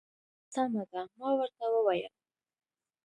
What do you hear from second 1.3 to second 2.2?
ورته وویل.